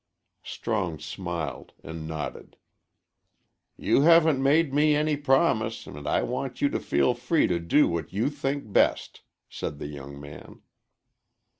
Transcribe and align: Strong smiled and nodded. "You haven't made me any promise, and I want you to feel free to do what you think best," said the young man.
Strong 0.41 0.97
smiled 0.97 1.73
and 1.83 2.07
nodded. 2.07 2.57
"You 3.77 4.01
haven't 4.01 4.41
made 4.41 4.73
me 4.73 4.95
any 4.95 5.15
promise, 5.15 5.85
and 5.85 6.07
I 6.07 6.23
want 6.23 6.59
you 6.59 6.69
to 6.69 6.79
feel 6.79 7.13
free 7.13 7.45
to 7.45 7.59
do 7.59 7.87
what 7.87 8.11
you 8.11 8.31
think 8.31 8.73
best," 8.73 9.21
said 9.47 9.77
the 9.77 9.85
young 9.85 10.19
man. 10.19 10.63